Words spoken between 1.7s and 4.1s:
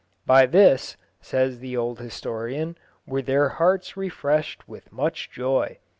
old historian, "were their hearts